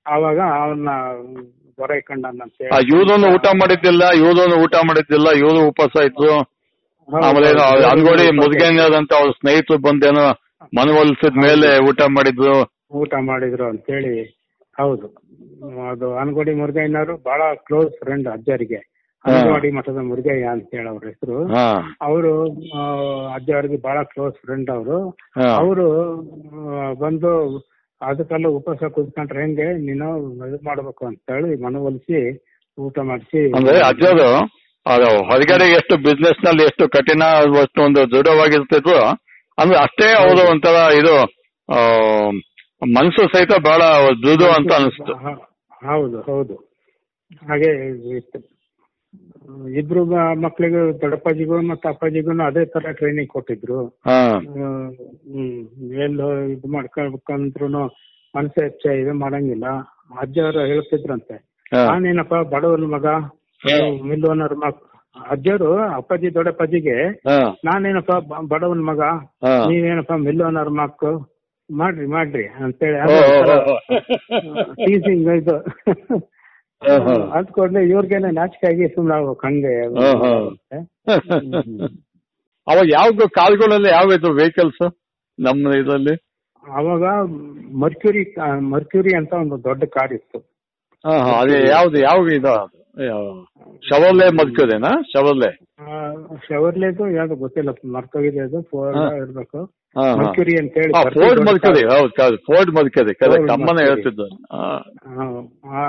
[0.06, 0.90] ಆವಾಗ ಅವನ್ನ
[2.94, 6.34] ಇವ್ರೊಂದು ಊಟ ಮಾಡಿದ್ದಿಲ್ಲ ಇವ್ರೊಂದು ಊಟ ಮಾಡಿದ್ದಿಲ್ಲ ಇವರು ಉಪವಾಸ ಇದ್ರು.
[7.10, 7.50] ಆಮೇಲೆ
[8.00, 10.26] ಮುದ್ಗೆ ಮುದ್ಗೇನದಂತ ಅವ್ರ ಸ್ನೇಹಿತರು ಬಂದೇನೋ
[10.78, 12.58] ಮನವೊಲಿಸಿದ ಮೇಲೆ ಊಟ ಮಾಡಿದ್ರು.
[12.92, 14.14] ಊಟ ಮಾಡಿದ್ರು ಅಂತ ಹೇಳಿ
[14.78, 15.08] ಹೌದು.
[15.90, 18.80] ಅದು ಅನ್ಗೋಡಿ ಮುರುಗಯ್ಯನವರು ಬಹಳ ಕ್ಲೋಸ್ ಫ್ರೆಂಡ್ ಅಜ್ಜರಿಗೆ.
[19.26, 21.38] ಅನ್ಗೋಡಿ ಮಠದ ಮುರುಗಯ್ಯ ಅಂತೇಳಿ ಅವ್ರ ಹೆಸರು.
[22.02, 22.32] ಅವರು
[23.36, 24.98] ಅಜ್ಜವ್ರಿಗೆ ಬಹಳ ಕ್ಲೋಸ್ ಫ್ರೆಂಡ್ ಅವರು.
[25.56, 25.88] ಅವರು
[26.96, 27.32] ಬಂದು
[28.02, 30.08] ಅದಕ್ಕೆಲ್ಲ ಉಪವಾಸ ಕುತ್ಕೊಂಡ್ರೆ ಹೆಂಗೆ ನೀನು
[30.48, 32.20] ಇದು ಮಾಡ್ಬೇಕು ಅಂತ ಹೇಳಿ ಮನವೊಲಿಸಿ
[32.78, 33.42] ಊಟ ಮಾಡಿಸಿ.
[33.90, 34.30] ಅಜ್ಜರು
[34.86, 37.24] ಅದು ಹೊರಗಡೆ ಎಷ್ಟು ಬಿಸ್ನೆಸ್ನಲ್ಲಿ ಎಷ್ಟು ಕಠಿಣ
[37.58, 39.00] ಅಷ್ಟು ಒಂದು ದೃಢವಾಗಿರ್ತಿದ್ರು
[39.58, 41.16] ಅಂದ್ರೆ ಅಷ್ಟೇ ಅವರು ಒಂಥರ ಇದು
[41.70, 41.80] ಆ,
[42.84, 43.82] ಮನಸ್ಸು ಸಹಿತ ಬಹಳ
[44.26, 45.14] ಮೃದು ಅಂತ ಅನಿಸ್ತು.
[45.88, 46.56] ಹೌದು ಹೌದು.
[47.50, 47.70] ಹಾಗೆ
[48.18, 48.40] ಇತ್ತು.
[49.78, 53.80] ಇಬ್ರು ಮಕ್ಕಳಿಗೂ ಮಕ್ಳಿಗೂ ದೊಡ್ಡಪ್ಪಾಜಿಗೂ ಮತ್ತು ಅಪ್ಪಾಜಿಗೂ ಅದೇ ತರ ಟ್ರೈನಿಂಗ್ ಕೊಟ್ಟಿದ್ರು.
[56.04, 57.68] ಎಲ್ಲೋ ಇದು ಮಾಡ್ಕೊಬೇಕಂದ್ರು
[58.38, 59.66] ಮನಸ್ಸು ಹೆಚ್ಚ ಇದು ಮಾಡಂಗಿಲ್ಲ.
[60.20, 61.38] ಅಜ್ಜವರು ಹೇಳ್ತಿದ್ರಂತೆ.
[61.74, 63.08] ನಾನೇನಪ್ಪ ಬಡವನ ಮಗ
[64.08, 64.74] ಮಿಲ್ ಓನರ್ ಮಗ.
[65.30, 66.96] ಅಜ್ಜರು ಅಪ್ಪಾಜಿ ದೊಡ್ಡಪ್ಪಾಜಿಗೆ
[67.66, 68.12] ನಾನೇನಪ್ಪ
[68.54, 69.02] ಬಡವನ ಮಗ.
[69.70, 71.39] ನೀವೇನಪ್ಪ ಮಿಲ್ ಓನರ್ ಮಕ್ಕು
[71.82, 73.00] ಮಾಡ್ರಿ ಮಾಡ್ರಿ ಅಂತೇಳಿ.
[74.86, 75.58] ಟೀಸಿಂಗ್ ಇದು.
[77.38, 79.74] ಅಂದ್ಕೊಂಡೆ ಇವ್ರಿಗೇನೆ ನಾಚಿಕೆ ಆಗಿ ಸುಮ್ಮನೆ ಆಗ್ಬೇಕು ಹಂಗೆ.
[82.68, 84.84] ಅವಾಗ ಯಾವ ಕಾಲ್ಗಳಲ್ಲಿ ಯಾವ ಇದು ವೆಹಿಕಲ್ಸ್
[85.40, 86.16] ನಮ್ಮ ಇದರಲ್ಲಿ?
[86.64, 87.04] ಅವಾಗ
[87.84, 88.24] ಮರ್ಕ್ಯೂರಿ
[88.74, 90.40] ಮರ್ಕ್ಯೂರಿ ಅಂತ ಒಂದು ದೊಡ್ಡ ಕಾರ್ ಇತ್ತು.
[91.40, 92.56] ಅದೇ ಯಾವ್ದು ಯಾವ ಇದು?
[93.84, 95.50] ಶವರ್ಲೆ ಮದ್ಕೋದೇನಾ ಶವರ್ಲೆ
[96.48, 99.04] ಶವರ್ಲೆ ಯಾವ್ದು ಗೊತ್ತಿಲ್ಲ ಮರ್ತೋಗಿದೆ ಅದು ಫೋರ್ ಹಾ.
[99.22, 99.60] ಇರ್ಬೇಕು.
[100.20, 103.84] ಮರ್ಕ್ಯೂರಿ ಅಂತ ಹೇಳಿ ಫೋರ್ಡ್ ಮಲ್ಕದೆ ಹೌದು ಹೌದು ಫೋರ್ಡ್ ಮಲ್ಕದೆ ಕರೆಕ್ಟ್ ಫೋರ್ಡ್ ಅಮ್ಮನೇ.
[103.88, 104.26] ಹೇಳ್ತಿದ್ದು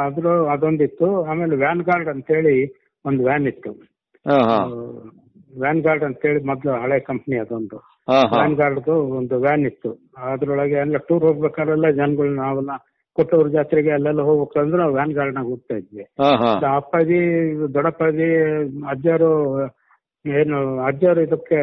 [0.03, 2.55] ಅದ್ರು ಅದೊಂದಿತ್ತು ಆಮೇಲೆ ವ್ಯಾನ್ ಗಾರ್ಡ್ ಅಂತ ಹೇಳಿ
[3.05, 3.73] ಒಂದು ವ್ಯಾನ್ ಇತ್ತು.
[5.55, 7.79] ವ್ಯಾನ್ ಗಾರ್ಡ್ ಅಂತ ಹೇಳಿ ಮೊದ್ಲು ಹಳೆ ಕಂಪ್ನಿ ಅದೊಂದು.
[8.33, 9.91] ವ್ಯಾನ್ ಗಾರ್ಡ್ದು ಒಂದು ವ್ಯಾನ್ ಇತ್ತು
[10.29, 12.73] ಅದ್ರೊಳಗೆ ಎಲ್ಲ ಟೂರ್ ಹೋಗ್ಬೇಕಾದ್ರೆಲ್ಲ ಜನಗಳು ನಾವೆಲ್ಲ
[13.17, 16.05] ಕೊಟ್ಟೂರು ಜಾತ್ರೆಗೆ ಅಲ್ಲೆಲ್ಲ ಹೋಗ್ಬೇಕಂದ್ರೆ ನಾವು ವ್ಯಾನ್ ಗಾರ್ಡ್ನಾಗ ಹೋಗ್ತಾ ಇದ್ವಿ.
[16.79, 17.21] ಅಪ್ಪಾಜಿ
[17.77, 18.29] ದೊಡ್ಡಪ್ಪಾಜಿ
[18.93, 19.31] ಅಜ್ಜಾರು
[20.25, 21.61] ಏನು ಅಜ್ಜಾರು ಇದಕ್ಕೆ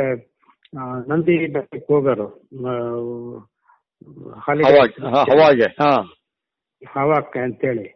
[1.10, 2.28] ನಂದಿ ಬೆಟ್ಟಕ್ಕೆ ಹೋಗೋರು.
[6.96, 7.88] ಹವಾಕ್ಕೆ ಅಂತೇಳಿ.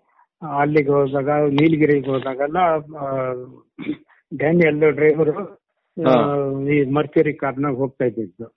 [0.62, 2.60] ಅಲ್ಲಿಗೆ ಹೋದಾಗ ನೀಲಗಿರಿಗೆ ಹೋದಾಗೆಲ್ಲ
[4.32, 5.44] ಡ್ಯಾನಿಯಲ್ ಡ್ರೈವರು.
[6.74, 8.48] ಈ ಮರ್ಕ್ಯೂರಿ ಕಾರ್ನಾಗ ಹೋಗ್ತಾ ಇದ್ದಿದ್ದು.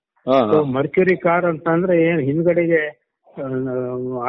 [0.76, 2.82] ಮರ್ಕ್ಯೂರಿ ಕಾರ್ ಅಂತಂದ್ರೆ ಏನ್ ಹಿಂದ್ಗಡೆಗೆ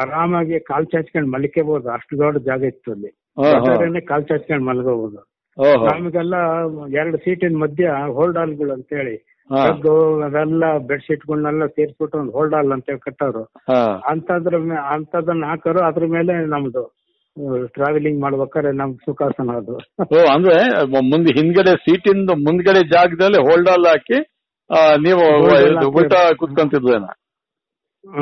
[0.00, 3.10] ಆರಾಮಾಗಿ ಕಾಲ್ ಚಾಚ್ಕೊಂಡು ಮಲಿಕೆಬಹುದು ಅಷ್ಟು ದೊಡ್ಡ ಜಾಗ ಇತ್ತು ಅಲ್ಲಿ.
[4.06, 5.20] ಕಾಲ್ ಚಾಚ್ಕೊಂಡು ಮಲ್ಕೋಬಹುದು
[5.58, 5.86] ಓಹೋ.
[5.86, 6.36] ನಮಗೆಲ್ಲ
[6.92, 9.16] ಎರಡು ಸೀಟಿನ ಮಧ್ಯ ಹೋಲ್ಡ್ ಹಾಲ್ಗಳು ಅಂತ ಹೇಳಿ
[10.24, 13.42] ಅದೆಲ್ಲ ಬೆಡ್ ಶೀಟ್ಗಳನ್ನೆಲ್ಲ ಸೇರಿಸ್ಬಿಟ್ಟು ಒಂದು ಹೋಲ್ಡ್ ಹಾಲ್ ಅಂತೇಳಿ ಕಟ್ಟೋರು.
[13.70, 13.80] ಹಾ.
[14.06, 14.56] ಅಂತದ್ರ
[14.90, 15.86] ಅಂತದನ್ನ ಹಾಕೋರು.
[15.86, 16.82] ಅದ್ರ ಮೇಲೆ ನಮ್ದು
[17.66, 19.74] ಟ್ರಾವೆಲಿಂಗ್ ಮಾಡ್ಬೇಕಾದ್ರೆ ನಮ್ ಸುಖಾಸನ ಅದು.
[20.16, 20.56] ಓ ಅಂದ್ರೆ
[21.10, 24.18] ಮುಂದೆ ಹಿಂದ್ಗಡೆ ಸೀಟಿಂದ ಮುಂದ್ಗಡೆ ಜಾಗದಲ್ಲಿ ಹೋಲ್ಡ್ ಹಾಲ್ ಹಾಕಿ
[24.98, 25.24] ನೀವು
[25.90, 27.08] ಉಲ್ಟಾ ಕುತ್ಕೊಂತಿದ್ವೇನ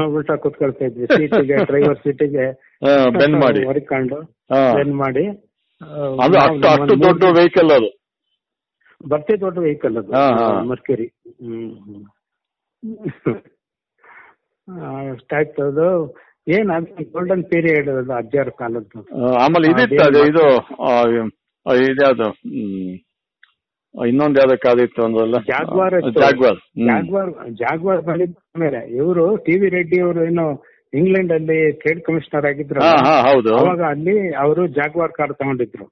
[0.07, 1.07] ಉಲ್ಟಾ ಕುತ್ಕೊಳ್ತಾ ಇದ್ವಿ.
[1.07, 2.53] ಸೀಟಿಗೆ ಡ್ರೈವರ್ ಸೀಟಿಗೆ
[3.18, 3.64] ಬೆಂಡ್ ಮಾಡಿ.
[3.64, 4.75] ಹೊರಿಕೊಂಡು ಹಾ.
[4.75, 5.29] ಬೆಂಡ್ ಮಾಡಿ.
[6.23, 8.05] ಅದು ಅಷ್ಟು ಅಷ್ಟು ದೊಡ್ಡ ವೆಹಿಕಲ್ ಅದು.
[9.09, 10.12] ಬರ್ತಿ ದೊಡ್ಡ ವೆಹಿಕಲ್ ಅದು.
[14.70, 16.16] ಹಾ, ಸ್ಟಾಕ್ ಅದು
[16.49, 19.33] ಏನ್ ಅದು ಗೋಲ್ಡನ್ ಪೀರಿಯಡ್ ಅದು ಅಜ್ಜಾರ ಕಾಲದ್ದು.
[19.35, 20.44] ಆಮೇಲೆ ಇದಿತ್ತು ಇದು
[22.31, 23.13] ಹ್ಮ್.
[23.94, 25.02] ಇನ್ನೊಂದು ಯಾವ್ದೋ ಕಾರ್ ಇತ್ತು
[25.50, 25.96] ಜಾಗ್ವಾರ್.
[26.20, 26.61] ಜಾಗ್ವಾರ್.
[26.90, 30.46] ಜಾಗ್ವಾರ್ ಜಾಗ್ವಾರ್ ಬಂದಿದ್ದ ಮೇಲೆ ಇವರು ಟಿ ವಿ ರೆಡ್ಡಿ ಅವರು ಏನು
[31.00, 32.80] ಇಂಗ್ಲೆಂಡ್ ಅಲ್ಲಿ ಟ್ರೇಡ್ ಕಮಿಷನರ್ ಆಗಿದ್ರು
[33.61, 35.87] ಅವಾಗ ಅಲ್ಲಿ ಅವರು ಜಾಗ್ವಾರ್ ಕಾರ್ ತಗೊಂಡಿದ್ರು.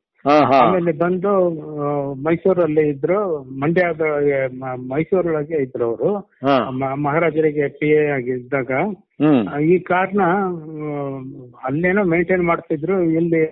[0.57, 1.31] ಆಮೇಲೆ ಬಂದು
[2.27, 3.21] ಮೈಸೂರಲ್ಲಿ ಇದ್ರು
[3.63, 4.03] ಮಂಡ್ಯದ
[4.93, 6.11] ಮೈಸೂರೊಳಗೆ ಇದ್ರು ಅವರು.
[7.07, 8.71] ಮಹಾರಾಜರಿಗೆ ಪಿ ಎ ಆಗಿದ್ದಾಗ.
[9.73, 10.23] ಈ ಕಾರ್ನ
[11.71, 13.43] ಅಲ್ಲೇನೋ ಮೇಂಟೈನ್ ಮಾಡ್ತಿದ್ರು ಇಲ್ಲಿ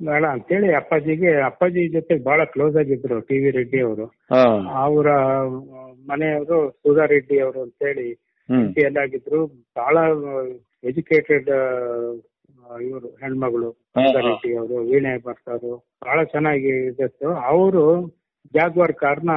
[0.00, 4.04] ಬೇಡ ಅಂತೇಳಿ ಅಪ್ಪಾಜಿಗೆ ಅಪ್ಪಾಜಿ ಜೊತೆ ಬಹಳ ಕ್ಲೋಸ್ ಆಗಿದ್ರು ಟಿ ವಿ ರೆಡ್ಡಿ ಅವರು.
[4.84, 5.08] ಅವರ
[6.06, 8.06] ಮನೆಯವರು ಸುಧಾ ರೆಡ್ಡಿ ಅವರು ಅಂತೇಳಿ
[8.48, 9.40] ಹೇಳಿ ಎಲ್ಲ ಆಗಿದ್ರು.
[9.76, 9.96] ಬಹಳ
[10.90, 11.50] ಎಜುಕೇಟೆಡ್
[12.86, 15.72] ಇವರು ಹೆಣ್ಮಗಳು ಸುಧಾ ರೆಡ್ಡಿ ಅವರು ವೀಣೆ ಬರ್ತಾರು
[16.06, 17.84] ಬಹಳ ಚೆನ್ನಾಗಿ ಇದ್ದು ಅವರು
[18.54, 19.32] ಜಾಗ್ವಾರ್ ಕಾರ್ನ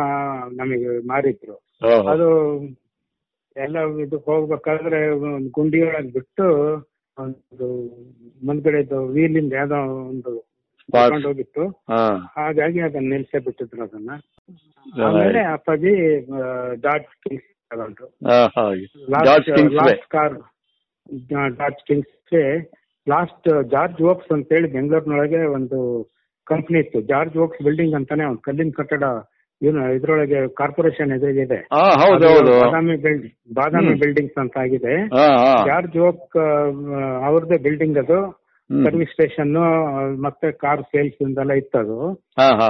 [0.60, 1.56] ನಮಗೆ ಮಾರಿದ್ರು.
[2.13, 2.30] ಅದು
[3.56, 6.45] ಎಲ್ಲ ಇದು ಹೋಗ್ಬೇಕಾದ್ರೆ ಒಂದು ಗುಂಡಿಯೊಳಗೆ ಬಿಟ್ಟು
[7.17, 7.67] ಒಂದು
[8.41, 9.80] ಮುಂದ್ಗಡೆದು ವೀಲಿಂದ ಯಾವ್ದೋ
[10.12, 10.32] ಒಂದು
[11.27, 11.63] ಹೋಗಿತ್ತು
[12.38, 14.12] ಹಾಗಾಗಿ ಅದನ್ನ ನಿಲ್ಸೇ ಬಿಟ್ಟಿದ್ರು ಅದನ್ನ.
[15.08, 15.93] ಆಮೇಲೆ ಅಪ್ಪಾಜಿ
[16.86, 18.08] ಡಾಟ್ ಕಿಂಗ್ಸ್ ತಗೊಂಡ್ರು.
[19.82, 20.38] Last car
[21.62, 22.15] Dodge Kings
[23.08, 25.77] last George Oakes ಅಂತ ಹೇಳಿ ಬೆಂಗಳೂರಿನೊಳಗೆ ಒಂದು
[26.47, 26.99] ಕಂಪ್ನಿ ಇತ್ತು.
[27.12, 29.06] ಜಾರ್ಜ್ ವೋಕ್ಸ್ ಬಿಲ್ಡಿಂಗ್ ಅಂತಾನೆ ಒಂದು ಕಲ್ಲಿನ ಕಟ್ಟಡ
[29.62, 31.58] ಏನು ಇದ್ರೊಳಗೆ ಕಾರ್ಪೊರೇಷನ್ ಎದುರಿಗಿದೆ
[32.62, 34.93] ಬಾದಾಮಿ ಬಿಲ್ಡಿಂಗ್ ಬಾದಾಮಿ ಬಿಲ್ಡಿಂಗ್ಸ್ ಅಂತ ಆಗಿದೆ.
[35.69, 36.38] ಜಾರ್ಜ್ ವೋಕ್
[37.27, 38.19] ಅವ್ರದ್ದೇ ಬಿಲ್ಡಿಂಗ್ ಅದು.
[38.86, 39.53] ಸರ್ವಿಸ್ ಸ್ಟೇಷನ್
[40.25, 41.97] ಮತ್ತೆ ಕಾರ್ ಸೇಲ್ಸ್ ಇಂದೆಲ್ಲ ಇತ್ತದು.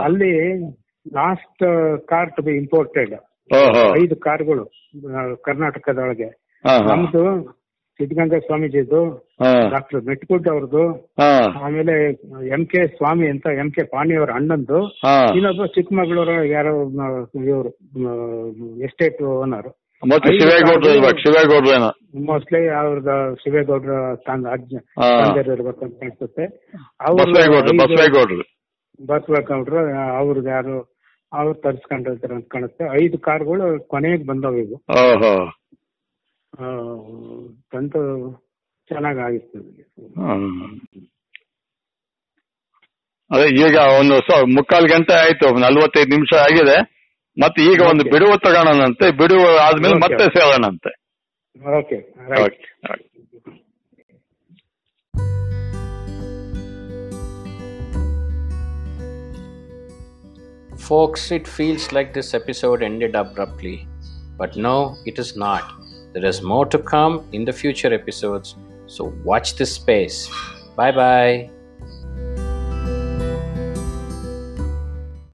[0.05, 0.31] ಅಲ್ಲಿ
[1.05, 1.63] last
[2.11, 3.15] car to be imported
[4.01, 4.65] ಐದು ಕಾರ್ಗಳು
[5.47, 6.29] ಕರ್ನಾಟಕದೊಳಗೆ.
[6.89, 7.23] ನಮ್ದು
[7.99, 8.99] ಸಿದ್ಧಗಂಗಾ ಸ್ವಾಮೀಜಿದು
[9.73, 10.83] ಡಾಕ್ಟರ್ ಮೆಟ್ಕುಡ್ ಅವ್ರದ್ದು
[11.65, 11.95] ಆಮೇಲೆ
[12.55, 14.79] ಎಂ ಕೆ ಸ್ವಾಮಿ ಅಂತ ಎಂ ಕೆ ಪಾಣಿ ಅವರ ಅಣ್ಣಂದು
[15.37, 16.73] ಇನ್ನೊಬ್ಬ ಚಿಕ್ಕಮಗಳೂರು ಯಾರೋ
[17.43, 17.71] ಇವರು
[18.87, 19.69] ಎಸ್ಟೇಟ್ ಓನರ್
[20.01, 21.87] ಮತ್ತೆ ಶಿವೇಗೌಡ್ರು ಇರ್ಬೇಕು ಶಿವೇಗೌಡ್ರು ಏನ?
[22.29, 23.11] ಮೋಸ್ಟ್ಲಿ ಅವ್ರದ
[23.41, 23.95] ಶಿವೇಗೌಡರ
[24.27, 24.73] ತಂದ ಅಜ್ಜ
[26.05, 26.45] ಅನ್ಸುತ್ತೆ
[27.19, 28.45] ಬಸವೇಗೌಡ್ರು ಬಸವೇಗೌಡ್ರು
[28.99, 29.79] ಬಸವೇಗೌಡರು
[30.19, 30.75] ಅವ್ರದ್ದು ಯಾರು
[31.31, 34.77] ಅವ್ರು ತರಿಸ್ಕೊಂಡಿರ್ತಾರೆ ಅಂತ ಕಾಣುತ್ತೆ ಐದು ಕಾರ್ಗಳು ಕೊನೆಗೆ ಬಂದವ ಇವು.
[37.71, 37.99] ತಂತು
[38.89, 39.59] ಚೆನ್ನಾಗಾಗಿತ್ತು.
[43.31, 44.15] ಅದೇ ಈಗ ಒಂದು
[44.55, 46.77] ಮುಕ್ಕಾಲು ಗಂಟೆ ಆಯ್ತು ನಲ್ವತ್ತೈದು ನಿಮಿಷ ಆಗಿದೆ.
[47.36, 48.12] ಮತ್ತೆ ಈಗ ಒಂದು Okay.
[48.12, 50.04] ಬಿಡುವು ತಗೋಣಂತೆ ಬಿಡುವು ಆದ್ಮೇಲೆ Okay.
[50.04, 50.92] ಮತ್ತೆ ಸೇರೋಣಂತೆ
[51.78, 51.98] okay
[52.32, 53.02] right Okay.
[60.78, 63.86] Folks, it feels like this episode ended abruptly.
[64.36, 65.64] But no, it is not.
[66.12, 68.54] There is more to come in the future episodes,
[68.86, 70.30] so watch this space.
[70.76, 71.50] Bye bye.